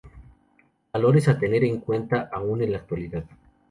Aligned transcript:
Valores 0.91 1.27
a 1.27 1.37
tener 1.37 1.63
en 1.63 1.79
cuenta 1.79 2.27
aún 2.33 2.63
en 2.63 2.71
la 2.71 2.79
actualidad. 2.79 3.23